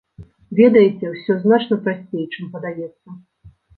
[0.59, 3.07] Ведаеце, ўсё значна прасцей, чым падаецца.